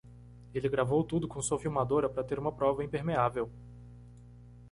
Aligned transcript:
Ele 0.51 0.67
gravou 0.67 1.03
tudo 1.03 1.27
com 1.27 1.39
sua 1.43 1.59
filmadora 1.59 2.09
para 2.09 2.23
ter 2.23 2.39
uma 2.39 2.51
prova 2.51 2.83
impermeável. 2.83 3.51